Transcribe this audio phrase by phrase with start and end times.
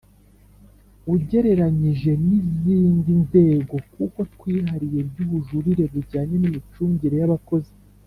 [1.13, 7.73] Ugereranyije N Izindi Nzego Kuko Twihariye By Ubujurire Bujyanye N Imicungire Y Abakozi